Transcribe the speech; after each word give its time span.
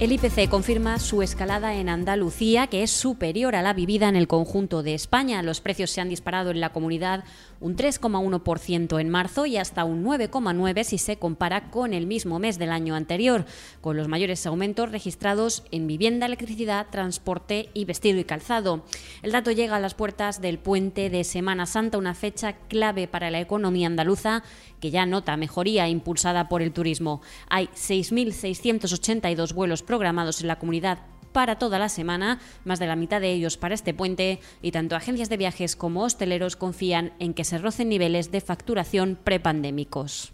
El 0.00 0.12
IPC 0.12 0.48
confirma 0.48 0.98
su 0.98 1.20
escalada 1.20 1.74
en 1.74 1.90
Andalucía, 1.90 2.68
que 2.68 2.82
es 2.82 2.90
superior 2.90 3.54
a 3.54 3.60
la 3.60 3.74
vivida 3.74 4.08
en 4.08 4.16
el 4.16 4.28
conjunto 4.28 4.82
de 4.82 4.94
España. 4.94 5.42
Los 5.42 5.60
precios 5.60 5.90
se 5.90 6.00
han 6.00 6.08
disparado 6.08 6.50
en 6.50 6.60
la 6.60 6.72
comunidad 6.72 7.22
un 7.60 7.76
3,1% 7.76 8.98
en 8.98 9.10
marzo 9.10 9.44
y 9.44 9.58
hasta 9.58 9.84
un 9.84 10.02
9,9% 10.02 10.84
si 10.84 10.96
se 10.96 11.18
compara 11.18 11.70
con 11.70 11.92
el 11.92 12.06
mismo 12.06 12.38
mes 12.38 12.58
del 12.58 12.72
año 12.72 12.94
anterior, 12.94 13.44
con 13.82 13.98
los 13.98 14.08
mayores 14.08 14.46
aumentos 14.46 14.90
registrados 14.90 15.64
en 15.70 15.86
vivienda, 15.86 16.24
electricidad, 16.24 16.86
transporte 16.90 17.68
y 17.74 17.84
vestido 17.84 18.18
y 18.18 18.24
calzado. 18.24 18.86
El 19.20 19.32
dato 19.32 19.50
llega 19.50 19.76
a 19.76 19.80
las 19.80 19.92
puertas 19.92 20.40
del 20.40 20.58
puente 20.58 21.10
de 21.10 21.24
Semana 21.24 21.66
Santa, 21.66 21.98
una 21.98 22.14
fecha 22.14 22.54
clave 22.68 23.06
para 23.06 23.30
la 23.30 23.40
economía 23.40 23.86
andaluza 23.86 24.44
que 24.80 24.90
ya 24.90 25.06
nota 25.06 25.36
mejoría 25.36 25.88
impulsada 25.88 26.48
por 26.48 26.62
el 26.62 26.72
turismo. 26.72 27.20
Hay 27.48 27.66
6.682 27.68 29.54
vuelos 29.54 29.82
programados 29.82 30.40
en 30.40 30.48
la 30.48 30.58
comunidad 30.58 30.98
para 31.32 31.58
toda 31.58 31.78
la 31.78 31.88
semana, 31.88 32.40
más 32.64 32.78
de 32.78 32.86
la 32.86 32.96
mitad 32.96 33.20
de 33.20 33.32
ellos 33.32 33.56
para 33.56 33.74
este 33.74 33.94
puente, 33.94 34.40
y 34.62 34.72
tanto 34.72 34.96
agencias 34.96 35.28
de 35.28 35.36
viajes 35.36 35.76
como 35.76 36.02
hosteleros 36.02 36.56
confían 36.56 37.12
en 37.18 37.34
que 37.34 37.44
se 37.44 37.58
rocen 37.58 37.88
niveles 37.88 38.30
de 38.32 38.40
facturación 38.40 39.18
prepandémicos. 39.22 40.32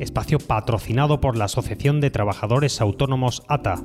Espacio 0.00 0.38
patrocinado 0.38 1.20
por 1.20 1.36
la 1.36 1.46
Asociación 1.46 2.00
de 2.00 2.10
Trabajadores 2.10 2.80
Autónomos 2.80 3.42
ATA. 3.48 3.82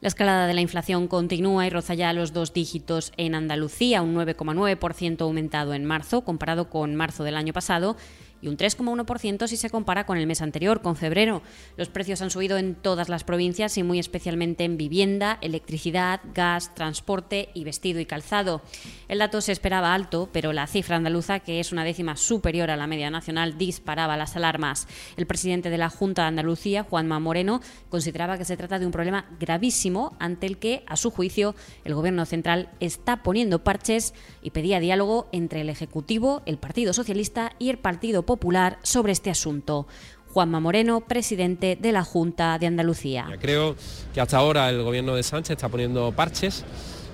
La 0.00 0.06
escalada 0.06 0.46
de 0.46 0.54
la 0.54 0.60
inflación 0.60 1.08
continúa 1.08 1.66
y 1.66 1.70
roza 1.70 1.92
ya 1.94 2.12
los 2.12 2.32
dos 2.32 2.52
dígitos 2.52 3.12
en 3.16 3.34
Andalucía, 3.34 4.00
un 4.00 4.14
9,9% 4.14 5.22
aumentado 5.22 5.74
en 5.74 5.84
marzo 5.84 6.20
comparado 6.20 6.70
con 6.70 6.94
marzo 6.94 7.24
del 7.24 7.36
año 7.36 7.52
pasado 7.52 7.96
y 8.40 8.48
un 8.48 8.56
3,1% 8.56 9.46
si 9.46 9.56
se 9.56 9.70
compara 9.70 10.06
con 10.06 10.18
el 10.18 10.26
mes 10.26 10.42
anterior, 10.42 10.82
con 10.82 10.96
febrero. 10.96 11.42
Los 11.76 11.88
precios 11.88 12.22
han 12.22 12.30
subido 12.30 12.56
en 12.56 12.74
todas 12.74 13.08
las 13.08 13.24
provincias 13.24 13.76
y 13.78 13.82
muy 13.82 13.98
especialmente 13.98 14.64
en 14.64 14.76
vivienda, 14.76 15.38
electricidad, 15.40 16.20
gas, 16.34 16.74
transporte 16.74 17.50
y 17.54 17.64
vestido 17.64 18.00
y 18.00 18.06
calzado. 18.06 18.62
El 19.08 19.18
dato 19.18 19.40
se 19.40 19.52
esperaba 19.52 19.94
alto, 19.94 20.28
pero 20.32 20.52
la 20.52 20.66
cifra 20.66 20.96
andaluza, 20.96 21.40
que 21.40 21.60
es 21.60 21.72
una 21.72 21.84
décima 21.84 22.16
superior 22.16 22.70
a 22.70 22.76
la 22.76 22.86
media 22.86 23.10
nacional, 23.10 23.58
disparaba 23.58 24.16
las 24.16 24.36
alarmas. 24.36 24.86
El 25.16 25.26
presidente 25.26 25.70
de 25.70 25.78
la 25.78 25.90
Junta 25.90 26.22
de 26.22 26.28
Andalucía, 26.28 26.84
Juanma 26.84 27.18
Moreno, 27.20 27.60
consideraba 27.88 28.38
que 28.38 28.44
se 28.44 28.56
trata 28.56 28.78
de 28.78 28.86
un 28.86 28.92
problema 28.92 29.26
gravísimo 29.40 30.16
ante 30.18 30.46
el 30.46 30.58
que, 30.58 30.84
a 30.86 30.96
su 30.96 31.10
juicio, 31.10 31.54
el 31.84 31.94
Gobierno 31.94 32.26
central 32.26 32.70
está 32.80 33.22
poniendo 33.22 33.64
parches 33.64 34.14
y 34.42 34.50
pedía 34.50 34.80
diálogo 34.80 35.28
entre 35.32 35.60
el 35.62 35.70
Ejecutivo, 35.70 36.42
el 36.46 36.58
Partido 36.58 36.92
Socialista 36.92 37.52
y 37.58 37.70
el 37.70 37.78
Partido 37.78 38.22
Popular 38.28 38.78
sobre 38.82 39.12
este 39.12 39.30
asunto. 39.30 39.86
Juanma 40.34 40.60
Moreno, 40.60 41.00
presidente 41.00 41.78
de 41.80 41.92
la 41.92 42.04
Junta 42.04 42.58
de 42.58 42.66
Andalucía. 42.66 43.26
Creo 43.40 43.74
que 44.12 44.20
hasta 44.20 44.36
ahora 44.36 44.68
el 44.68 44.82
gobierno 44.82 45.14
de 45.14 45.22
Sánchez 45.22 45.52
está 45.52 45.70
poniendo 45.70 46.12
parches 46.12 46.62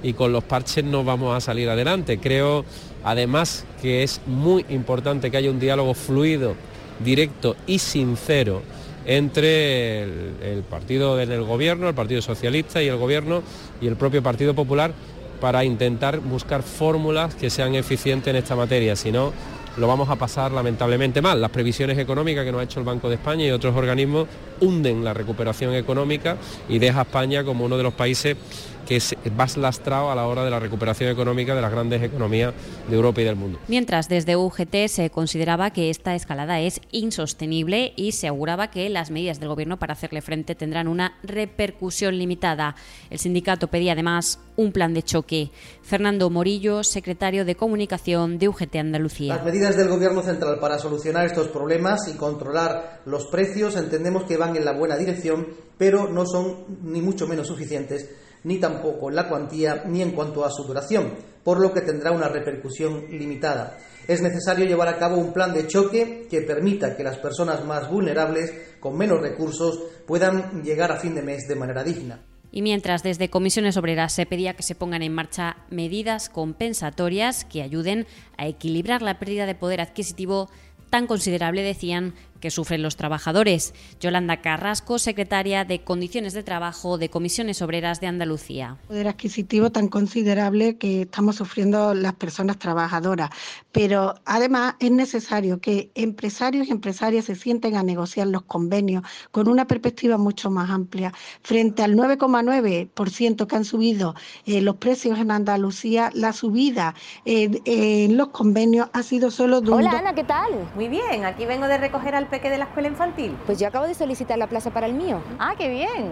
y 0.03 0.15
con 0.15 0.33
los 0.33 0.43
parches 0.43 0.83
no 0.83 1.05
vamos 1.05 1.37
a 1.37 1.41
salir 1.41 1.71
adelante. 1.71 2.19
Creo 2.19 2.65
además 3.05 3.65
que 3.81 4.03
es 4.03 4.23
muy 4.27 4.67
importante 4.71 5.31
que 5.31 5.37
haya 5.37 5.53
un 5.53 5.61
diálogo 5.61 5.95
fluido, 5.95 6.57
directo 7.05 7.55
y 7.69 7.79
sincero 7.79 8.63
entre 9.07 10.03
el, 10.03 10.65
partido 10.69 11.15
del 11.15 11.45
gobierno, 11.45 11.89
el 11.89 11.95
Partido 11.95 12.23
Socialista 12.23 12.83
y 12.83 12.89
el 12.89 12.97
gobierno 12.97 13.45
y 13.81 13.87
el 13.87 13.95
propio 13.95 14.21
Partido 14.21 14.53
Popular 14.53 14.93
para 15.41 15.65
intentar 15.65 16.19
buscar 16.19 16.65
fórmulas 16.65 17.37
que 17.37 17.51
sean 17.51 17.77
eficientes 17.77 18.31
en 18.31 18.37
esta 18.37 18.57
materia. 18.57 18.97
Si 18.97 19.13
no, 19.13 19.33
lo 19.77 19.87
vamos 19.89 20.09
a 20.09 20.17
pasar 20.17 20.53
lamentablemente 20.53 21.21
mal. 21.21 21.41
Las 21.41 21.51
previsiones 21.51 21.99
económicas 21.99 22.45
que 22.45 22.53
nos 22.53 22.61
ha 22.61 22.65
hecho 22.65 22.81
el 22.81 22.87
Banco 22.87 23.09
de 23.09 23.17
España 23.17 23.47
y 23.47 23.51
otros 23.51 23.75
organismos 23.77 24.29
hunden 24.61 25.05
la 25.05 25.15
recuperación 25.15 25.75
económica 25.75 26.37
y 26.69 26.79
deja 26.79 27.01
a 27.01 27.03
España 27.03 27.45
como 27.45 27.65
uno 27.65 27.77
de 27.77 27.83
los 27.83 27.95
países 27.95 28.37
que 28.85 28.97
es 28.97 29.15
más 29.37 29.57
lastrado 29.57 30.11
a 30.11 30.15
la 30.15 30.27
hora 30.27 30.45
de 30.45 30.51
la 30.51 30.61
recuperación 30.61 31.11
económica 31.11 31.55
de 31.55 31.63
las 31.63 31.71
grandes 31.71 32.03
economías 32.03 32.55
de 32.89 32.95
Europa 32.95 33.21
y 33.21 33.25
del 33.25 33.37
mundo. 33.37 33.59
Mientras 33.69 34.09
desde 34.09 34.37
UGT 34.37 34.89
se 34.89 35.11
consideraba 35.11 35.71
que 35.71 35.91
esta 35.91 36.15
escalada 36.15 36.61
es 36.61 36.81
insostenible 36.91 37.93
y 37.97 38.13
se 38.13 38.29
auguraba 38.29 38.71
que 38.71 38.89
las 38.89 39.11
medidas 39.11 39.41
del 39.41 39.49
Gobierno 39.49 39.79
para 39.79 39.95
hacerle 39.95 40.21
frente 40.21 40.55
tendrán 40.55 40.89
una 40.89 41.19
repercusión 41.23 42.19
limitada. 42.19 42.77
El 43.11 43.19
sindicato 43.19 43.69
pedía 43.69 43.93
además 43.93 44.41
un 44.57 44.73
plan 44.73 44.95
de 44.95 45.03
choque. 45.03 45.51
Fernando 45.83 46.31
Morillo, 46.31 46.85
secretario 46.85 47.45
de 47.45 47.57
Comunicación 47.57 48.39
de 48.39 48.49
UGT 48.49 48.77
Andalucía. 48.77 49.37
Las 49.37 49.45
medidas 49.45 49.77
del 49.77 49.89
Gobierno 49.89 50.23
central 50.23 50.59
para 50.61 50.79
solucionar 50.79 51.27
estos 51.27 51.49
problemas 51.49 52.09
y 52.09 52.17
controlar 52.17 53.01
los 53.07 53.27
precios 53.27 53.77
entendemos 53.77 54.25
que 54.25 54.37
van 54.37 54.57
en 54.57 54.65
la 54.65 54.73
buena 54.73 54.97
dirección, 54.97 55.49
pero 55.79 56.09
no 56.09 56.27
son 56.27 56.65
ni 56.83 57.01
mucho 57.01 57.27
menos 57.27 57.49
suficientes 57.49 58.09
ni 58.45 58.59
tampoco 58.59 59.11
la 59.11 59.29
cuantía 59.29 59.85
ni 59.87 60.01
en 60.01 60.13
cuanto 60.13 60.45
a 60.45 60.51
su 60.51 60.65
duración, 60.65 61.13
por 61.43 61.61
lo 61.61 61.73
que 61.73 61.81
tendrá 61.81 62.13
una 62.13 62.29
repercusión 62.29 63.07
limitada. 63.11 63.77
Es 64.07 64.23
necesario 64.23 64.67
llevar 64.67 64.89
a 64.89 64.99
cabo 64.99 65.17
un 65.17 65.33
plan 65.33 65.53
de 65.53 65.67
choque 65.67 66.27
que 66.31 66.43
permita 66.43 66.97
que 66.97 67.05
las 67.05 67.19
personas 67.19 67.65
más 67.65 67.91
vulnerables, 67.91 68.53
con 68.81 68.97
menos 68.97 69.21
recursos, 69.21 69.81
puedan 70.07 70.63
llegar 70.63 70.93
a 70.93 71.01
fin 71.01 71.15
de 71.15 71.23
mes 71.23 71.49
de 71.49 71.57
manera 71.57 71.83
digna. 71.83 72.21
Y 72.53 72.63
mientras 72.63 73.03
desde 73.03 73.31
comisiones 73.31 73.77
obreras 73.77 74.13
se 74.13 74.27
pedía 74.27 74.55
que 74.55 74.63
se 74.63 74.77
pongan 74.77 75.03
en 75.03 75.13
marcha 75.13 75.57
medidas 75.71 76.29
compensatorias 76.29 77.45
que 77.45 77.63
ayuden 77.63 78.07
a 78.37 78.47
equilibrar 78.47 79.03
la 79.03 79.19
pérdida 79.19 79.45
de 79.45 79.57
poder 79.57 79.81
adquisitivo 79.81 80.49
tan 80.89 81.09
considerable, 81.09 81.63
decían, 81.63 82.15
que 82.45 82.51
sufren 82.51 82.83
los 82.83 82.97
trabajadores. 82.97 83.73
Yolanda 84.01 84.43
Carrasco, 84.43 84.99
secretaria 84.99 85.65
de 85.65 85.81
Condiciones 85.81 86.35
de 86.35 86.43
Trabajo 86.43 86.99
de 86.99 87.09
Comisiones 87.09 87.63
Obreras 87.63 88.03
de 88.03 88.07
Andalucía. 88.07 88.77
Poder 88.87 89.09
adquisitivo 89.09 89.73
tan 89.73 89.89
considerable 89.89 90.77
que 90.77 91.01
estamos 91.01 91.37
sufriendo 91.37 91.95
las 91.95 92.13
personas 92.13 92.59
trabajadoras, 92.59 93.31
pero 93.73 94.17
además 94.27 94.75
es 94.79 94.91
necesario 94.91 95.59
que 95.59 95.91
empresarios 95.95 96.69
y 96.69 96.73
empresarias 96.73 97.25
se 97.25 97.35
sienten 97.35 97.77
a 97.77 97.83
negociar 97.83 98.27
los 98.27 98.43
convenios 98.43 99.05
con 99.31 99.49
una 99.49 99.67
perspectiva 99.67 100.19
mucho 100.19 100.51
más 100.51 100.69
amplia. 100.69 101.15
Frente 101.43 101.83
al 101.83 101.95
9,9% 101.95 103.47
que 103.47 103.57
han 103.57 103.65
subido 103.65 104.15
eh, 104.45 104.61
los 104.61 104.77
precios 104.77 105.19
en 105.19 105.31
Andalucía, 105.31 106.11
la 106.13 106.35
subida 106.35 106.95
eh, 107.25 107.63
en 107.65 108.19
los 108.19 108.29
convenios 108.29 108.91
ha 108.93 109.03
sido 109.03 109.31
solo 109.31 109.63
de 109.63 109.73
Hola 109.73 109.93
Ana, 109.93 110.15
¿qué 110.15 110.25
tal? 110.25 110.51
Muy 110.75 110.89
bien, 110.89 111.25
aquí 111.25 111.47
vengo 111.47 111.67
de 111.69 111.79
recoger 111.79 112.15
al 112.15 112.34
peque 112.35 112.51
de 112.51 112.59
la 112.59 112.65
escuela 112.65 112.89
infantil? 112.89 113.37
Pues 113.47 113.61
yo 113.61 113.69
acabo 113.69 113.87
de 113.87 113.95
solicitar 113.95 114.37
la 114.37 114.49
plaza 114.49 114.73
para 114.73 114.89
el 114.89 114.95
mío. 114.95 115.23
Ah, 115.39 115.55
qué 115.57 115.69
bien. 115.69 116.11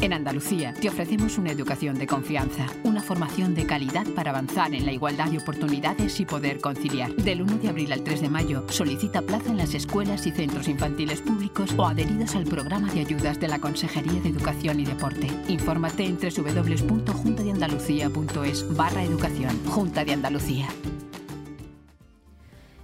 En 0.00 0.12
Andalucía 0.12 0.74
te 0.74 0.88
ofrecemos 0.88 1.38
una 1.38 1.52
educación 1.52 1.96
de 1.96 2.08
confianza, 2.08 2.66
una 2.82 3.00
formación 3.00 3.54
de 3.54 3.64
calidad 3.64 4.04
para 4.16 4.30
avanzar 4.30 4.74
en 4.74 4.86
la 4.86 4.92
igualdad 4.92 5.26
de 5.26 5.38
oportunidades 5.38 6.18
y 6.18 6.24
poder 6.24 6.60
conciliar. 6.60 7.14
Del 7.14 7.42
1 7.42 7.58
de 7.58 7.68
abril 7.68 7.92
al 7.92 8.02
3 8.02 8.22
de 8.22 8.28
mayo 8.28 8.64
solicita 8.70 9.22
plaza 9.22 9.50
en 9.50 9.58
las 9.58 9.72
escuelas 9.74 10.26
y 10.26 10.32
centros 10.32 10.66
infantiles 10.66 11.20
públicos 11.20 11.72
o 11.76 11.86
adheridos 11.86 12.34
al 12.34 12.46
programa 12.46 12.92
de 12.92 13.02
ayudas 13.02 13.38
de 13.38 13.46
la 13.46 13.60
Consejería 13.60 14.20
de 14.20 14.30
Educación 14.30 14.80
y 14.80 14.84
Deporte. 14.84 15.28
Infórmate 15.46 16.06
en 16.06 16.18
www.juntadeandalucía.es 16.18 18.76
barra 18.76 19.04
educación. 19.04 19.56
Junta 19.66 20.04
de 20.04 20.14
Andalucía. 20.14 20.66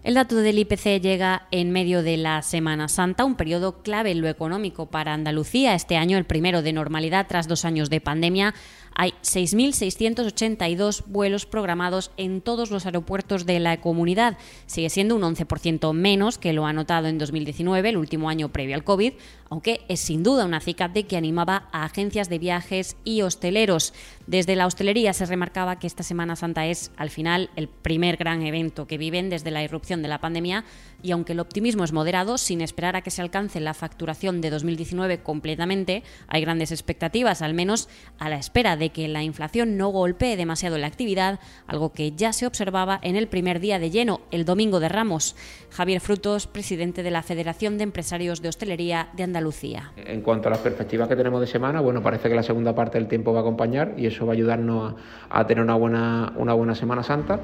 El 0.06 0.14
dato 0.14 0.36
del 0.36 0.60
IPC 0.60 1.00
llega 1.00 1.48
en 1.50 1.72
medio 1.72 2.00
de 2.04 2.16
la 2.16 2.40
Semana 2.42 2.86
Santa, 2.86 3.24
un 3.24 3.34
periodo 3.34 3.82
clave 3.82 4.12
en 4.12 4.20
lo 4.20 4.28
económico 4.28 4.86
para 4.86 5.12
Andalucía. 5.12 5.74
Este 5.74 5.96
año, 5.96 6.16
el 6.16 6.24
primero 6.24 6.62
de 6.62 6.72
normalidad 6.72 7.26
tras 7.26 7.48
dos 7.48 7.64
años 7.64 7.90
de 7.90 8.00
pandemia, 8.00 8.54
hay 8.94 9.14
6.682 9.22 11.02
vuelos 11.06 11.44
programados 11.44 12.12
en 12.16 12.40
todos 12.40 12.70
los 12.70 12.86
aeropuertos 12.86 13.46
de 13.46 13.58
la 13.58 13.80
comunidad. 13.80 14.38
Sigue 14.66 14.90
siendo 14.90 15.16
un 15.16 15.22
11% 15.22 15.92
menos 15.92 16.38
que 16.38 16.52
lo 16.52 16.66
anotado 16.66 17.08
en 17.08 17.18
2019, 17.18 17.88
el 17.88 17.96
último 17.96 18.30
año 18.30 18.52
previo 18.52 18.76
al 18.76 18.84
COVID, 18.84 19.12
aunque 19.50 19.80
es 19.88 19.98
sin 19.98 20.22
duda 20.22 20.44
una 20.44 20.58
acicate 20.58 21.02
que 21.02 21.16
animaba 21.16 21.68
a 21.72 21.84
agencias 21.84 22.28
de 22.28 22.38
viajes 22.38 22.96
y 23.04 23.22
hosteleros. 23.22 23.92
Desde 24.26 24.56
la 24.56 24.66
hostelería 24.66 25.12
se 25.12 25.24
remarcaba 25.24 25.78
que 25.78 25.86
esta 25.86 26.02
Semana 26.02 26.34
Santa 26.34 26.66
es, 26.66 26.90
al 26.96 27.10
final, 27.10 27.48
el 27.54 27.68
primer 27.68 28.16
gran 28.16 28.42
evento 28.42 28.88
que 28.88 28.98
viven 28.98 29.30
desde 29.30 29.52
la 29.52 29.62
irrupción 29.62 30.02
de 30.02 30.08
la 30.08 30.20
pandemia 30.20 30.64
y 31.00 31.12
aunque 31.12 31.32
el 31.32 31.40
optimismo 31.40 31.84
es 31.84 31.92
moderado, 31.92 32.36
sin 32.36 32.60
esperar 32.60 32.96
a 32.96 33.02
que 33.02 33.12
se 33.12 33.22
alcance 33.22 33.60
la 33.60 33.74
facturación 33.74 34.40
de 34.40 34.50
2019 34.50 35.18
completamente, 35.18 36.02
hay 36.26 36.40
grandes 36.40 36.72
expectativas, 36.72 37.40
al 37.40 37.54
menos 37.54 37.88
a 38.18 38.28
la 38.28 38.36
espera 38.36 38.76
de 38.76 38.90
que 38.90 39.06
la 39.06 39.22
inflación 39.22 39.76
no 39.76 39.90
golpee 39.90 40.36
demasiado 40.36 40.76
la 40.78 40.88
actividad, 40.88 41.38
algo 41.68 41.92
que 41.92 42.10
ya 42.10 42.32
se 42.32 42.46
observaba 42.46 42.98
en 43.02 43.14
el 43.14 43.28
primer 43.28 43.60
día 43.60 43.78
de 43.78 43.90
lleno, 43.90 44.22
el 44.32 44.44
domingo 44.44 44.80
de 44.80 44.88
Ramos. 44.88 45.36
Javier 45.70 46.00
Frutos, 46.00 46.48
presidente 46.48 47.02
de 47.02 47.10
la 47.10 47.22
Federación 47.22 47.78
de 47.78 47.84
Empresarios 47.84 48.42
de 48.42 48.48
Hostelería 48.48 49.10
de 49.14 49.22
Andalucía. 49.22 49.92
En 49.96 50.22
cuanto 50.22 50.48
a 50.48 50.50
las 50.50 50.60
perspectivas 50.60 51.08
que 51.08 51.14
tenemos 51.14 51.40
de 51.40 51.46
semana, 51.46 51.80
bueno, 51.80 52.02
parece 52.02 52.28
que 52.28 52.34
la 52.34 52.42
segunda 52.42 52.74
parte 52.74 52.98
del 52.98 53.06
tiempo 53.06 53.32
va 53.32 53.40
a 53.40 53.42
acompañar 53.42 53.94
y 53.96 54.06
eso 54.06 54.15
va 54.24 54.32
a 54.32 54.34
ayudarnos 54.34 54.94
a, 55.28 55.46
tener 55.46 55.62
una 55.62 55.74
buena, 55.74 56.32
una 56.36 56.54
buena 56.54 56.74
Semana 56.74 57.02
Santa 57.02 57.40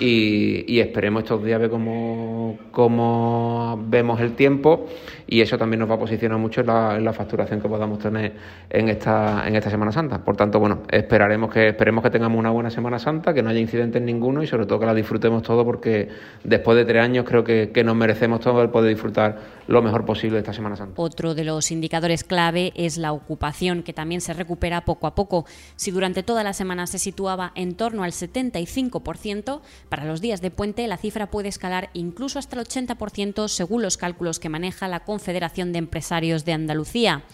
y, 0.00 0.78
esperemos 0.78 1.24
estos 1.24 1.42
días 1.44 1.60
ver 1.60 1.70
cómo, 1.70 2.58
cómo, 2.70 3.82
vemos 3.88 4.20
el 4.20 4.34
tiempo 4.34 4.86
y 5.26 5.40
eso 5.40 5.58
también 5.58 5.80
nos 5.80 5.90
va 5.90 5.94
a 5.94 5.98
posicionar 5.98 6.38
mucho 6.38 6.60
en 6.60 6.66
la, 7.04 7.12
facturación 7.12 7.60
que 7.60 7.68
podamos 7.68 7.98
tener 7.98 8.32
en 8.70 8.88
esta, 8.88 9.46
en 9.46 9.56
esta 9.56 9.70
Semana 9.70 9.92
Santa. 9.92 10.24
Por 10.24 10.36
tanto, 10.36 10.60
bueno, 10.60 10.82
esperaremos 10.90 11.52
que, 11.52 11.68
esperemos 11.68 12.02
que 12.02 12.10
tengamos 12.10 12.38
una 12.38 12.50
buena 12.50 12.70
Semana 12.70 12.98
Santa, 12.98 13.34
que 13.34 13.42
no 13.42 13.50
haya 13.50 13.60
incidentes 13.60 14.02
ninguno 14.02 14.42
y 14.42 14.46
sobre 14.46 14.66
todo 14.66 14.80
que 14.80 14.86
la 14.86 14.94
disfrutemos 14.94 15.42
todo 15.42 15.64
porque 15.64 16.08
después 16.44 16.76
de 16.76 16.84
tres 16.84 17.02
años 17.02 17.24
creo 17.28 17.44
que, 17.44 17.70
que 17.72 17.84
nos 17.84 17.96
merecemos 17.96 18.40
todo 18.40 18.62
el 18.62 18.70
poder 18.70 18.90
disfrutar 18.90 19.63
lo 19.66 19.82
mejor 19.82 20.04
posible 20.04 20.38
esta 20.38 20.52
Semana 20.52 20.76
Santa. 20.76 21.00
Otro 21.00 21.34
de 21.34 21.44
los 21.44 21.70
indicadores 21.70 22.24
clave 22.24 22.72
es 22.76 22.96
la 22.96 23.12
ocupación, 23.12 23.82
que 23.82 23.92
también 23.92 24.20
se 24.20 24.34
recupera 24.34 24.84
poco 24.84 25.06
a 25.06 25.14
poco. 25.14 25.46
Si 25.76 25.90
durante 25.90 26.22
toda 26.22 26.44
la 26.44 26.52
semana 26.52 26.86
se 26.86 26.98
situaba 26.98 27.52
en 27.54 27.74
torno 27.74 28.02
al 28.02 28.12
75%, 28.12 29.60
para 29.88 30.04
los 30.04 30.20
días 30.20 30.40
de 30.40 30.50
puente 30.50 30.86
la 30.86 30.96
cifra 30.96 31.30
puede 31.30 31.48
escalar 31.48 31.90
incluso 31.94 32.38
hasta 32.38 32.58
el 32.58 32.66
80% 32.66 33.48
según 33.48 33.82
los 33.82 33.96
cálculos 33.96 34.38
que 34.38 34.48
maneja 34.48 34.88
la 34.88 35.04
Confederación 35.04 35.72
de 35.72 35.78
Empresarios 35.78 36.44
de 36.44 36.52
Andalucía. 36.52 37.24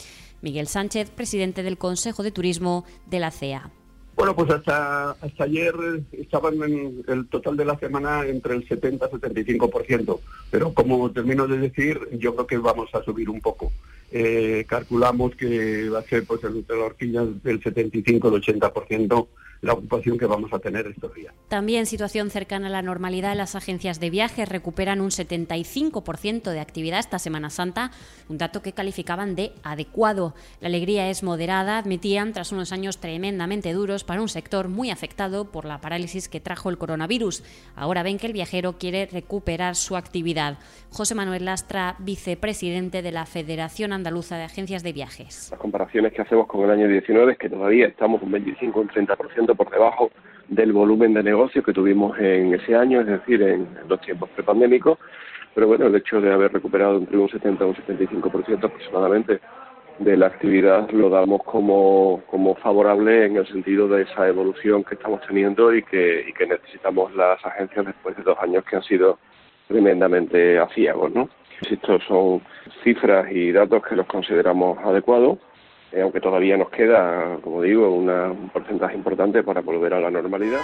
Miguel 0.42 0.68
Sánchez, 0.68 1.10
presidente 1.10 1.62
del 1.62 1.78
Consejo 1.78 2.22
de 2.22 2.32
Turismo 2.32 2.84
de 3.06 3.20
la 3.20 3.30
CEA. 3.30 3.70
Bueno, 4.16 4.34
pues 4.36 4.50
hasta, 4.50 5.12
hasta 5.12 5.44
ayer 5.44 5.74
estaban 6.12 6.62
en 6.62 7.02
el 7.08 7.26
total 7.28 7.56
de 7.56 7.64
la 7.64 7.78
semana 7.78 8.26
entre 8.26 8.54
el 8.54 8.68
70 8.68 9.08
y 9.10 9.16
75%, 9.16 10.20
pero 10.50 10.74
como 10.74 11.10
termino 11.10 11.46
de 11.46 11.58
decir, 11.58 12.00
yo 12.18 12.34
creo 12.34 12.46
que 12.46 12.58
vamos 12.58 12.94
a 12.94 13.02
subir 13.02 13.30
un 13.30 13.40
poco. 13.40 13.72
Eh, 14.12 14.66
calculamos 14.68 15.36
que 15.36 15.88
va 15.88 16.00
a 16.00 16.02
ser 16.02 16.24
pues 16.24 16.42
entre 16.44 16.76
la 16.76 16.86
horquilla 16.86 17.24
del 17.24 17.62
75 17.62 18.28
al 18.28 18.34
80% 18.34 19.26
la 19.62 19.74
ocupación 19.74 20.18
que 20.18 20.26
vamos 20.26 20.52
a 20.52 20.58
tener 20.58 20.86
estos 20.86 21.14
días. 21.14 21.34
También 21.48 21.86
situación 21.86 22.30
cercana 22.30 22.68
a 22.68 22.70
la 22.70 22.82
normalidad, 22.82 23.36
las 23.36 23.54
agencias 23.54 24.00
de 24.00 24.10
viajes 24.10 24.48
recuperan 24.48 25.00
un 25.00 25.10
75% 25.10 26.50
de 26.50 26.60
actividad 26.60 27.00
esta 27.00 27.18
Semana 27.18 27.50
Santa, 27.50 27.90
un 28.28 28.38
dato 28.38 28.62
que 28.62 28.72
calificaban 28.72 29.34
de 29.34 29.52
adecuado. 29.62 30.34
La 30.60 30.68
alegría 30.68 31.10
es 31.10 31.22
moderada, 31.22 31.78
admitían, 31.78 32.32
tras 32.32 32.52
unos 32.52 32.72
años 32.72 32.98
tremendamente 32.98 33.72
duros 33.72 34.04
para 34.04 34.22
un 34.22 34.28
sector 34.28 34.68
muy 34.68 34.90
afectado 34.90 35.50
por 35.50 35.64
la 35.64 35.80
parálisis 35.80 36.28
que 36.28 36.40
trajo 36.40 36.70
el 36.70 36.78
coronavirus. 36.78 37.42
Ahora 37.76 38.02
ven 38.02 38.18
que 38.18 38.26
el 38.26 38.32
viajero 38.32 38.78
quiere 38.78 39.06
recuperar 39.06 39.74
su 39.76 39.96
actividad. 39.96 40.58
José 40.90 41.14
Manuel 41.14 41.44
Lastra, 41.44 41.96
vicepresidente 41.98 43.02
de 43.02 43.12
la 43.12 43.26
Federación 43.26 43.92
Andaluza 43.92 44.36
de 44.36 44.44
Agencias 44.44 44.82
de 44.82 44.92
Viajes. 44.92 45.48
Las 45.50 45.60
comparaciones 45.60 46.12
que 46.12 46.22
hacemos 46.22 46.46
con 46.46 46.64
el 46.64 46.70
año 46.70 46.88
19 46.88 47.32
es 47.32 47.38
que 47.38 47.48
todavía 47.48 47.86
estamos 47.86 48.22
un 48.22 48.30
25 48.32 48.80
un 48.80 48.88
30% 48.88 49.49
por 49.54 49.70
debajo 49.70 50.10
del 50.48 50.72
volumen 50.72 51.14
de 51.14 51.22
negocio 51.22 51.62
que 51.62 51.72
tuvimos 51.72 52.18
en 52.18 52.54
ese 52.54 52.74
año, 52.74 53.00
es 53.00 53.06
decir, 53.06 53.42
en 53.42 53.68
los 53.88 54.00
tiempos 54.00 54.28
prepandémicos. 54.30 54.98
Pero 55.54 55.68
bueno, 55.68 55.86
el 55.86 55.94
hecho 55.94 56.20
de 56.20 56.32
haber 56.32 56.52
recuperado 56.52 56.98
entre 56.98 57.16
un 57.16 57.28
70 57.28 57.64
y 57.64 57.68
un 57.68 57.74
75% 57.74 58.64
aproximadamente 58.64 59.40
de 59.98 60.16
la 60.16 60.26
actividad 60.26 60.90
lo 60.90 61.10
damos 61.10 61.42
como, 61.44 62.22
como 62.30 62.54
favorable 62.56 63.26
en 63.26 63.36
el 63.36 63.46
sentido 63.46 63.86
de 63.86 64.02
esa 64.02 64.26
evolución 64.28 64.82
que 64.82 64.94
estamos 64.94 65.20
teniendo 65.26 65.74
y 65.74 65.82
que, 65.82 66.24
y 66.26 66.32
que 66.32 66.46
necesitamos 66.46 67.14
las 67.14 67.44
agencias 67.44 67.86
después 67.86 68.16
de 68.16 68.22
dos 68.22 68.38
años 68.40 68.64
que 68.64 68.76
han 68.76 68.82
sido 68.82 69.18
tremendamente 69.68 70.58
aciagos, 70.58 71.12
¿no? 71.12 71.28
Estos 71.70 72.02
son 72.04 72.40
cifras 72.82 73.30
y 73.30 73.52
datos 73.52 73.82
que 73.86 73.94
los 73.94 74.06
consideramos 74.06 74.78
adecuados 74.78 75.38
eh, 75.92 76.02
aunque 76.02 76.20
todavía 76.20 76.56
nos 76.56 76.70
queda, 76.70 77.38
como 77.42 77.62
digo, 77.62 77.90
un 77.92 78.50
porcentaje 78.52 78.96
importante 78.96 79.42
para 79.42 79.60
volver 79.60 79.94
a 79.94 80.00
la 80.00 80.10
normalidad. 80.10 80.60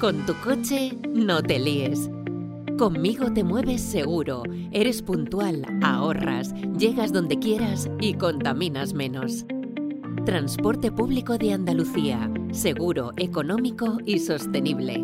Con 0.00 0.24
tu 0.26 0.34
coche 0.34 0.92
no 1.12 1.42
te 1.42 1.58
líes. 1.58 2.08
Conmigo 2.78 3.32
te 3.32 3.42
mueves 3.42 3.82
seguro, 3.82 4.44
eres 4.70 5.02
puntual, 5.02 5.64
ahorras, 5.82 6.54
llegas 6.78 7.12
donde 7.12 7.40
quieras 7.40 7.90
y 7.98 8.14
contaminas 8.14 8.94
menos. 8.94 9.44
Transporte 10.24 10.92
público 10.92 11.38
de 11.38 11.52
Andalucía, 11.52 12.30
seguro, 12.52 13.10
económico 13.16 13.98
y 14.04 14.20
sostenible. 14.20 15.02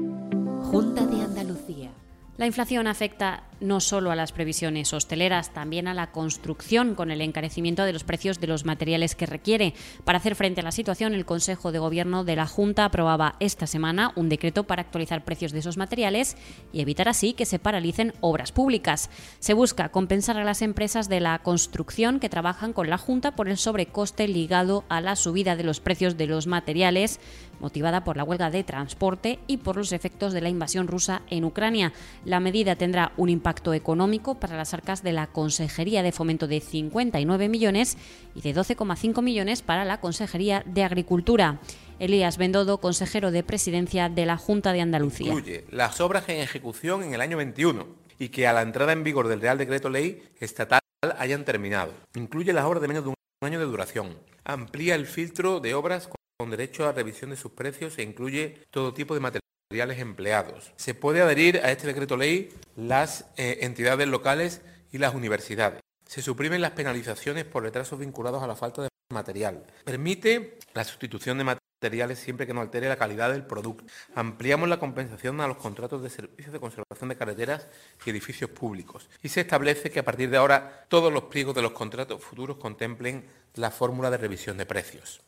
Junta 0.63 1.05
de 1.07 1.23
Andalucía. 1.23 1.91
La 2.37 2.47
inflación 2.47 2.87
afecta 2.87 3.45
no 3.61 3.81
solo 3.81 4.11
a 4.11 4.17
las 4.17 4.33
previsiones 4.33 4.93
hosteleras, 4.93 5.53
también 5.53 5.89
a 5.89 5.95
la 5.95 6.11
construcción 6.13 6.95
con 6.95 7.11
el 7.11 7.21
encarecimiento 7.21 7.85
de 7.85 7.93
los 7.93 8.05
precios 8.05 8.41
de 8.41 8.47
los 8.47 8.65
materiales 8.65 9.15
que 9.15 9.27
requiere. 9.27 9.75
Para 10.05 10.19
hacer 10.19 10.35
frente 10.35 10.61
a 10.61 10.65
la 10.65 10.73
situación, 10.73 11.15
el 11.15 11.25
Consejo 11.25 11.73
de 11.73 11.79
Gobierno 11.79 12.25
de 12.25 12.37
la 12.37 12.47
Junta 12.47 12.85
aprobaba 12.85 13.37
esta 13.41 13.67
semana 13.67 14.13
un 14.17 14.29
decreto 14.29 14.65
para 14.65 14.83
actualizar 14.83 15.25
precios 15.25 15.53
de 15.53 15.61
esos 15.61 15.77
materiales 15.77 16.37
y 16.73 16.81
evitar 16.81 17.09
así 17.09 17.33
que 17.33 17.47
se 17.47 17.59
paralicen 17.59 18.13
obras 18.21 18.53
públicas. 18.53 19.11
Se 19.39 19.55
busca 19.55 19.91
compensar 19.91 20.37
a 20.37 20.45
las 20.45 20.63
empresas 20.63 21.09
de 21.09 21.21
la 21.21 21.39
construcción 21.39 22.21
que 22.21 22.29
trabajan 22.29 22.73
con 22.73 22.91
la 22.91 22.99
Junta 22.99 23.37
por 23.37 23.49
el 23.49 23.57
sobrecoste 23.57 24.29
ligado 24.29 24.85
a 24.89 25.01
la 25.01 25.17
subida 25.17 25.57
de 25.57 25.65
los 25.65 25.81
precios 25.81 26.17
de 26.17 26.27
los 26.27 26.47
materiales 26.47 27.21
motivada 27.61 28.05
por 28.05 28.17
la 28.17 28.25
huelga 28.25 28.51
de 28.51 28.65
transporte 28.65 29.39
y 29.47 29.59
por 29.59 29.77
los 29.77 29.93
efectos 29.93 30.33
de 30.33 30.41
la 30.41 30.49
invasión 30.49 30.89
rusa 30.89 31.23
en 31.31 31.45
Ucrania. 31.45 31.93
La 32.25 32.41
medida 32.41 32.77
tendrá 32.77 33.13
un 33.17 33.29
impacto 33.29 33.44
económico 33.75 34.37
para 34.37 34.57
las 34.57 34.73
arcas 34.73 35.03
de 35.03 35.13
la 35.13 35.27
Consejería 35.27 36.03
de 36.03 36.13
Fomento 36.13 36.47
de 36.47 36.61
59 36.61 37.49
millones 37.49 37.99
y 38.35 38.41
de 38.41 38.55
12,5 38.55 39.23
millones 39.23 39.63
para 39.63 39.85
la 39.85 40.01
Consejería 40.01 40.63
de 40.67 40.83
Agricultura. 40.83 41.61
Elías 41.99 42.39
Bendodo, 42.39 42.79
consejero 42.79 43.31
de 43.31 43.43
Presidencia 43.43 44.09
de 44.09 44.27
la 44.27 44.37
Junta 44.37 44.73
de 44.73 44.81
Andalucía. 44.81 45.29
Incluye 45.29 45.65
las 45.71 46.01
obras 46.01 46.29
en 46.29 46.39
ejecución 46.41 47.03
en 47.03 47.15
el 47.15 47.21
año 47.21 47.37
21 47.37 47.87
y 48.19 48.31
que 48.31 48.47
a 48.47 48.53
la 48.53 48.63
entrada 48.63 48.93
en 48.93 49.05
vigor 49.05 49.29
del 49.29 49.41
Real 49.41 49.59
Decreto 49.59 49.91
Ley 49.91 50.23
estatal 50.41 50.81
hayan 51.19 51.45
terminado. 51.45 51.93
Incluye 52.15 52.53
las 52.53 52.65
obras 52.65 52.81
de 52.81 52.89
menos 52.89 53.05
de 53.05 53.11
un 53.11 53.17
año 53.43 53.59
de 53.59 53.67
duración. 53.67 54.19
Amplía 54.45 54.95
el 54.95 55.07
filtro 55.07 55.61
de 55.61 55.75
obras 55.75 56.09
con 56.39 56.51
derecho 56.51 56.89
a 56.89 56.93
revisión 56.93 57.31
de 57.31 57.37
sus 57.37 57.53
precios 57.53 57.99
e 57.99 58.03
incluye 58.03 58.63
todo 58.71 58.95
tipo 58.95 59.15
de 59.15 59.21
materiales 59.21 59.44
empleados. 59.83 60.73
Se 60.77 60.95
puede 60.95 61.21
adherir 61.21 61.59
a 61.59 61.71
este 61.71 61.87
decreto 61.87 62.17
ley 62.17 62.51
las 62.77 63.27
eh, 63.37 63.59
entidades 63.63 64.09
locales 64.09 64.63
y 64.93 64.99
las 64.99 65.15
universidades. 65.15 65.81
Se 66.07 66.23
suprimen 66.23 66.61
las 66.61 66.73
penalizaciones 66.73 67.45
por 67.45 67.63
retrasos 67.63 67.99
vinculados 67.99 68.43
a 68.43 68.47
la 68.47 68.57
falta 68.57 68.83
de 68.83 68.89
material. 69.13 69.65
Permite 69.85 70.59
la 70.75 70.85
sustitución 70.85 71.39
de 71.39 71.45
materiales 71.45 72.19
siempre 72.19 72.47
que 72.47 72.55
no 72.55 72.61
altere 72.61 72.89
la 72.89 72.97
calidad 72.97 73.31
del 73.31 73.45
producto. 73.45 73.85
Ampliamos 74.15 74.69
la 74.69 74.79
compensación 74.79 75.41
a 75.41 75.49
los 75.49 75.57
contratos 75.57 76.03
de 76.03 76.11
servicios 76.11 76.53
de 76.53 76.61
conservación 76.61 77.09
de 77.09 77.17
carreteras 77.17 77.67
y 78.05 78.11
edificios 78.11 78.51
públicos. 78.51 79.09
Y 79.23 79.29
se 79.29 79.43
establece 79.43 79.91
que 79.91 80.01
a 80.01 80.05
partir 80.05 80.31
de 80.31 80.37
ahora 80.37 80.87
todos 80.89 81.13
los 81.13 81.25
pliegos 81.25 81.55
de 81.55 81.63
los 81.63 81.73
contratos 81.73 82.23
futuros 82.23 82.57
contemplen 82.57 83.27
la 83.55 83.71
fórmula 83.71 84.11
de 84.11 84.17
revisión 84.17 84.57
de 84.57 84.67
precios. 84.67 85.21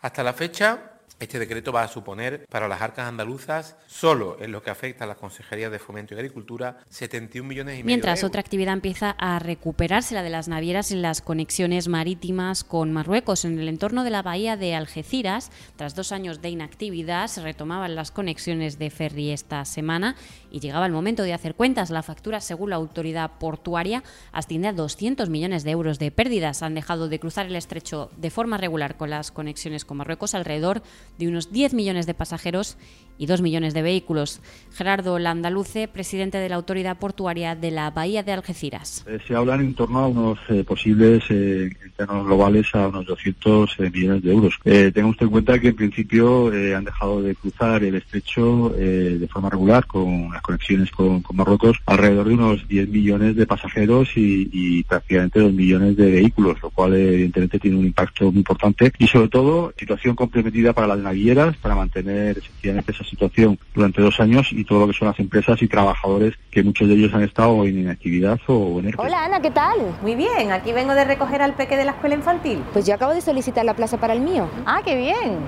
Hasta 0.00 0.24
la 0.24 0.32
fecha, 0.32 1.00
este 1.22 1.38
decreto 1.38 1.72
va 1.72 1.84
a 1.84 1.88
suponer 1.88 2.46
para 2.48 2.66
las 2.66 2.82
arcas 2.82 3.06
andaluzas, 3.06 3.76
solo 3.86 4.36
en 4.40 4.50
lo 4.50 4.60
que 4.62 4.70
afecta 4.70 5.04
a 5.04 5.06
las 5.06 5.16
consejerías 5.16 5.70
de 5.70 5.78
Fomento 5.78 6.14
y 6.14 6.18
Agricultura, 6.18 6.78
71 6.88 7.48
millones 7.48 7.74
y 7.74 7.76
medio. 7.78 7.86
Mientras 7.86 8.24
otra 8.24 8.40
actividad 8.40 8.74
empieza 8.74 9.10
a 9.10 9.38
recuperarse, 9.38 10.14
la 10.14 10.24
de 10.24 10.30
las 10.30 10.48
navieras 10.48 10.90
en 10.90 11.00
las 11.00 11.20
conexiones 11.20 11.86
marítimas 11.86 12.64
con 12.64 12.92
Marruecos. 12.92 13.44
En 13.44 13.58
el 13.60 13.68
entorno 13.68 14.02
de 14.02 14.10
la 14.10 14.22
bahía 14.22 14.56
de 14.56 14.74
Algeciras, 14.74 15.52
tras 15.76 15.94
dos 15.94 16.10
años 16.10 16.42
de 16.42 16.50
inactividad, 16.50 17.28
se 17.28 17.40
retomaban 17.40 17.94
las 17.94 18.10
conexiones 18.10 18.78
de 18.80 18.90
ferry 18.90 19.30
esta 19.30 19.64
semana 19.64 20.16
y 20.50 20.58
llegaba 20.58 20.86
el 20.86 20.92
momento 20.92 21.22
de 21.22 21.34
hacer 21.34 21.54
cuentas. 21.54 21.90
La 21.90 22.02
factura, 22.02 22.40
según 22.40 22.70
la 22.70 22.76
autoridad 22.76 23.30
portuaria, 23.38 24.02
asciende 24.32 24.68
a 24.68 24.72
200 24.72 25.28
millones 25.28 25.62
de 25.62 25.70
euros 25.70 26.00
de 26.00 26.10
pérdidas. 26.10 26.62
Han 26.62 26.74
dejado 26.74 27.08
de 27.08 27.20
cruzar 27.20 27.46
el 27.46 27.54
estrecho 27.54 28.10
de 28.16 28.30
forma 28.30 28.58
regular 28.58 28.96
con 28.96 29.10
las 29.10 29.30
conexiones 29.30 29.84
con 29.84 29.98
Marruecos 29.98 30.34
alrededor 30.34 30.82
de 31.18 31.28
unos 31.28 31.52
10 31.52 31.74
millones 31.74 32.06
de 32.06 32.14
pasajeros 32.14 32.76
y 33.18 33.26
2 33.26 33.42
millones 33.42 33.74
de 33.74 33.82
vehículos. 33.82 34.40
Gerardo 34.72 35.18
Landaluce, 35.18 35.88
presidente 35.88 36.38
de 36.38 36.48
la 36.48 36.56
Autoridad 36.56 36.98
Portuaria 36.98 37.54
de 37.54 37.70
la 37.70 37.90
Bahía 37.90 38.22
de 38.22 38.32
Algeciras. 38.32 39.04
Eh, 39.06 39.18
se 39.26 39.34
hablan 39.34 39.60
en 39.60 39.74
torno 39.74 40.00
a 40.00 40.08
unos 40.08 40.38
eh, 40.48 40.64
posibles 40.64 41.22
eh, 41.30 41.70
términos 41.96 42.26
globales 42.26 42.66
a 42.74 42.88
unos 42.88 43.06
200 43.06 43.78
millones 43.92 44.22
de 44.22 44.32
euros. 44.32 44.58
tenga 44.64 45.06
usted 45.06 45.26
en 45.26 45.32
cuenta 45.32 45.58
que 45.58 45.68
en 45.68 45.76
principio 45.76 46.46
han 46.48 46.84
dejado 46.84 47.22
de 47.22 47.34
cruzar 47.34 47.84
el 47.84 47.94
estrecho 47.94 48.70
de 48.70 49.28
forma 49.30 49.50
regular 49.50 49.86
con 49.86 50.30
las 50.32 50.42
conexiones 50.42 50.90
con, 50.90 51.22
Marruecos 51.32 51.78
alrededor 51.86 52.28
de 52.28 52.34
unos 52.34 52.68
10 52.68 52.88
millones 52.88 53.36
de 53.36 53.46
pasajeros 53.46 54.08
y, 54.16 54.48
y 54.52 54.82
prácticamente 54.82 55.40
2 55.40 55.52
millones 55.52 55.96
de 55.96 56.10
vehículos, 56.10 56.60
lo 56.62 56.70
cual 56.70 56.94
evidentemente 56.94 57.58
tiene 57.58 57.76
un 57.76 57.86
impacto 57.86 58.30
muy 58.30 58.38
importante 58.38 58.92
y 58.98 59.06
sobre 59.06 59.28
todo 59.28 59.72
situación 59.78 60.14
comprometida 60.14 60.72
para 60.72 60.88
las 60.88 60.98
navieras 60.98 61.56
para 61.56 61.74
mantener 61.74 62.38
efectivamente 62.38 62.92
esa 63.02 63.10
situación 63.10 63.58
durante 63.74 64.00
dos 64.00 64.18
años 64.20 64.48
y 64.52 64.64
todo 64.64 64.80
lo 64.80 64.86
que 64.86 64.92
son 64.92 65.08
las 65.08 65.18
empresas 65.18 65.60
y 65.62 65.68
trabajadores 65.68 66.34
que 66.50 66.62
muchos 66.62 66.88
de 66.88 66.94
ellos 66.94 67.12
han 67.14 67.22
estado 67.22 67.64
en 67.64 67.80
inactividad 67.80 68.38
o 68.46 68.80
en 68.80 68.88
ERTE. 68.88 69.02
Hola 69.02 69.24
Ana, 69.24 69.40
¿qué 69.40 69.50
tal? 69.50 69.78
Muy 70.02 70.14
bien, 70.14 70.52
aquí 70.52 70.72
vengo 70.72 70.94
de 70.94 71.04
recoger 71.04 71.42
al 71.42 71.54
peque 71.54 71.76
de 71.76 71.84
la 71.84 71.92
escuela 71.92 72.14
infantil. 72.14 72.62
Pues 72.72 72.86
yo 72.86 72.94
acabo 72.94 73.12
de 73.12 73.20
solicitar 73.20 73.64
la 73.64 73.74
plaza 73.74 73.98
para 73.98 74.14
el 74.14 74.20
mío. 74.20 74.48
Ah, 74.66 74.80
qué 74.84 74.96
bien. 74.96 75.38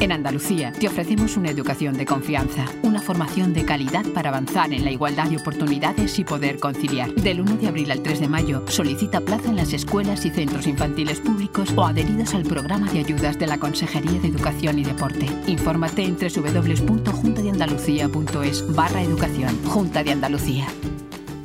En 0.00 0.10
Andalucía 0.12 0.72
te 0.72 0.88
ofrecemos 0.88 1.36
una 1.36 1.50
educación 1.50 1.98
de 1.98 2.06
confianza, 2.06 2.64
una 2.82 3.02
formación 3.02 3.52
de 3.52 3.66
calidad 3.66 4.06
para 4.14 4.30
avanzar 4.30 4.72
en 4.72 4.82
la 4.82 4.90
igualdad 4.90 5.28
de 5.28 5.36
oportunidades 5.36 6.18
y 6.18 6.24
poder 6.24 6.58
conciliar. 6.58 7.12
Del 7.12 7.42
1 7.42 7.58
de 7.58 7.68
abril 7.68 7.90
al 7.90 8.02
3 8.02 8.20
de 8.20 8.28
mayo 8.28 8.64
solicita 8.66 9.20
plaza 9.20 9.50
en 9.50 9.56
las 9.56 9.74
escuelas 9.74 10.24
y 10.24 10.30
centros 10.30 10.66
infantiles 10.66 11.20
públicos 11.20 11.74
o 11.76 11.84
adheridos 11.84 12.32
al 12.32 12.44
programa 12.44 12.90
de 12.90 13.00
ayudas 13.00 13.38
de 13.38 13.46
la 13.46 13.58
Consejería 13.58 14.18
de 14.20 14.28
Educación 14.28 14.78
y 14.78 14.84
Deporte. 14.84 15.26
Infórmate 15.46 16.04
en 16.04 16.16
www.juntadeandalucía.es 16.16 18.74
barra 18.74 19.02
educación. 19.02 19.54
Junta 19.66 20.02
de 20.02 20.12
Andalucía. 20.12 20.66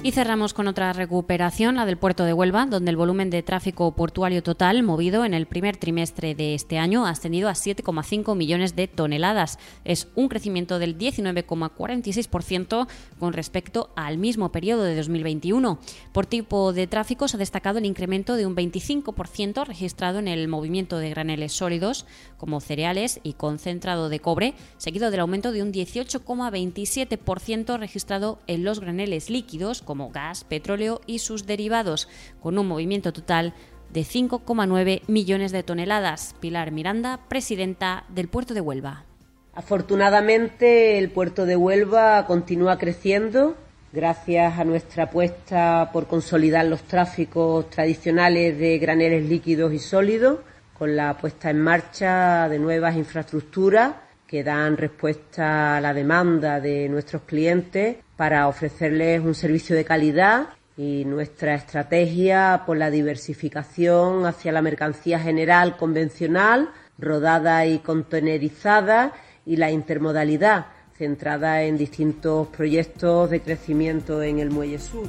Y 0.06 0.12
cerramos 0.12 0.54
con 0.54 0.68
otra 0.68 0.94
recuperación, 0.94 1.78
la 1.78 1.88
del 1.88 1.98
puerto 1.98 2.26
de 2.26 2.34
Huelva, 2.34 2.68
donde 2.68 2.92
el 2.92 2.96
volumen 2.96 3.32
de 3.32 3.42
tráfico 3.42 3.96
portuario 3.96 4.44
total 4.44 4.84
movido 4.84 5.26
en 5.26 5.34
el 5.34 5.48
primer 5.48 5.78
trimestre 5.78 6.36
de 6.36 6.54
este 6.54 6.78
año 6.78 7.08
ha 7.08 7.10
ascendido 7.10 7.50
a 7.50 7.54
7,5 7.54 8.36
millones 8.36 8.76
de 8.76 8.88
toneladas. 8.88 9.58
Es 9.84 10.08
un 10.14 10.30
crecimiento 10.30 10.78
del 10.78 10.96
19,46% 10.96 12.88
con 13.18 13.34
respecto 13.34 13.90
al 13.96 14.20
mismo 14.20 14.52
periodo 14.52 14.84
de 14.84 14.96
2021. 14.96 15.80
Por 16.12 16.28
tipo 16.28 16.72
de 16.72 16.86
tráfico 16.86 17.28
se 17.28 17.38
ha 17.38 17.40
destacado 17.40 17.80
el 17.80 17.88
incremento 17.88 18.36
de 18.36 18.46
un 18.46 18.56
25% 18.56 19.66
registrado 19.66 20.20
en 20.20 20.28
el 20.28 20.48
movimiento 20.48 21.00
de 21.00 21.10
graneles 21.10 21.54
sólidos, 21.54 22.06
como 22.38 22.62
cereales 22.62 23.22
y 23.24 23.34
concentrado 23.34 24.10
de 24.10 24.20
cobre, 24.20 24.54
seguido 24.78 25.10
del 25.10 25.22
aumento 25.22 25.52
de 25.52 25.64
un 25.64 25.74
18,27% 25.74 27.80
registrado 27.80 28.38
en 28.46 28.64
los 28.64 28.80
graneles 28.80 29.32
líquidos, 29.32 29.82
como 29.96 30.10
gas, 30.10 30.44
petróleo 30.44 31.00
y 31.08 31.20
sus 31.20 31.46
derivados, 31.46 32.10
con 32.42 32.58
un 32.58 32.68
movimiento 32.68 33.14
total 33.14 33.54
de 33.94 34.02
5,9 34.02 35.04
millones 35.08 35.54
de 35.54 35.64
toneladas. 35.64 36.36
Pilar 36.42 36.72
Miranda, 36.72 37.22
presidenta 37.30 38.04
del 38.10 38.28
puerto 38.28 38.54
de 38.54 38.60
Huelva. 38.60 39.06
Afortunadamente, 39.54 40.98
el 40.98 41.12
puerto 41.12 41.46
de 41.46 41.56
Huelva 41.56 42.26
continúa 42.28 42.78
creciendo 42.78 43.56
gracias 43.94 44.60
a 44.60 44.66
nuestra 44.66 45.06
apuesta 45.06 45.92
por 45.94 46.08
consolidar 46.08 46.66
los 46.66 46.82
tráficos 46.82 47.70
tradicionales 47.70 48.60
de 48.60 48.78
graneles 48.78 49.24
líquidos 49.30 49.72
y 49.72 49.80
sólidos, 49.80 50.40
con 50.78 50.98
la 50.98 51.18
puesta 51.18 51.50
en 51.50 51.62
marcha 51.62 52.50
de 52.50 52.60
nuevas 52.60 52.98
infraestructuras 52.98 53.94
que 54.28 54.44
dan 54.44 54.76
respuesta 54.76 55.78
a 55.78 55.80
la 55.80 55.94
demanda 55.94 56.60
de 56.60 56.90
nuestros 56.90 57.22
clientes 57.22 57.96
para 58.18 58.48
ofrecerles 58.48 59.22
un 59.22 59.36
servicio 59.36 59.76
de 59.76 59.86
calidad 59.86 60.50
y 60.78 61.06
nuestra 61.06 61.56
estrategia 61.56 62.64
por 62.66 62.78
la 62.78 62.90
diversificación 62.90 64.26
hacia 64.26 64.52
la 64.52 64.62
mercancía 64.62 65.20
general 65.20 65.78
convencional, 65.78 66.70
rodada 66.98 67.66
y 67.66 67.80
contenerizada 67.80 69.14
y 69.46 69.58
la 69.58 69.72
intermodalidad, 69.72 70.68
centrada 70.98 71.64
en 71.64 71.78
distintos 71.78 72.48
proyectos 72.48 73.30
de 73.30 73.42
crecimiento 73.42 74.22
en 74.22 74.40
el 74.40 74.50
Muelle 74.50 74.80
Sur. 74.80 75.08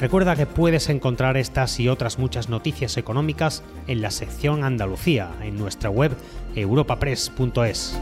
Recuerda 0.00 0.34
que 0.34 0.46
puedes 0.46 0.88
encontrar 0.88 1.36
estas 1.36 1.78
y 1.78 1.88
otras 1.88 2.18
muchas 2.18 2.48
noticias 2.48 2.96
económicas 2.96 3.62
en 3.86 4.00
la 4.00 4.10
sección 4.10 4.64
Andalucía, 4.64 5.30
en 5.42 5.58
nuestra 5.58 5.90
web 5.90 6.12
europapress.es. 6.54 8.00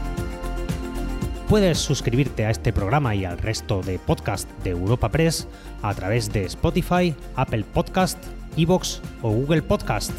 Puedes 1.49 1.79
suscribirte 1.79 2.45
a 2.45 2.51
este 2.51 2.71
programa 2.71 3.15
y 3.15 3.25
al 3.25 3.39
resto 3.39 3.81
de 3.81 3.97
podcast 3.97 4.47
de 4.63 4.69
Europa 4.69 5.09
Press 5.09 5.47
a 5.81 5.95
través 5.95 6.31
de 6.31 6.43
Spotify, 6.43 7.15
Apple 7.35 7.65
Podcast, 7.73 8.23
Evox 8.55 9.01
o 9.23 9.31
Google 9.31 9.63
Podcast. 9.63 10.11